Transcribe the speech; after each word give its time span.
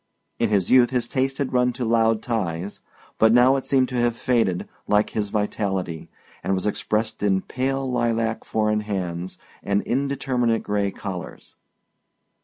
In 0.39 0.49
his 0.49 0.71
youth 0.71 0.89
his 0.89 1.07
taste 1.07 1.37
had 1.37 1.53
run 1.53 1.73
to 1.73 1.85
loud 1.85 2.23
ties, 2.23 2.79
but 3.19 3.31
now 3.31 3.55
it 3.55 3.65
seemed 3.65 3.87
to 3.89 3.95
have 4.01 4.17
faded, 4.17 4.67
like 4.87 5.11
his 5.11 5.29
vitality, 5.29 6.09
and 6.43 6.55
was 6.55 6.65
expressed 6.65 7.21
in 7.21 7.41
pale 7.43 7.85
lilac 7.87 8.43
four 8.43 8.71
in 8.71 8.79
hands 8.79 9.37
and 9.61 9.83
indeterminate 9.83 10.63
gray 10.63 10.89
collars. 10.89 11.55